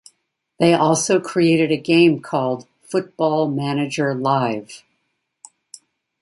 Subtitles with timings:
[0.59, 4.81] They also created a game called Football Manager Live.